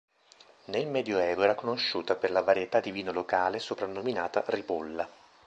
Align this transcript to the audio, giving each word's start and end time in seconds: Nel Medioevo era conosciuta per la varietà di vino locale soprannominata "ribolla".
Nel 0.65 0.87
Medioevo 0.87 1.43
era 1.43 1.53
conosciuta 1.53 2.15
per 2.15 2.31
la 2.31 2.41
varietà 2.41 2.79
di 2.79 2.89
vino 2.89 3.11
locale 3.11 3.59
soprannominata 3.59 4.43
"ribolla". 4.47 5.07